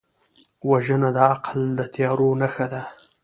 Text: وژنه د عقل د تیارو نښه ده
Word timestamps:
وژنه 0.69 1.09
د 1.15 1.17
عقل 1.31 1.61
د 1.79 1.81
تیارو 1.93 2.29
نښه 2.41 2.65
ده 2.73 2.81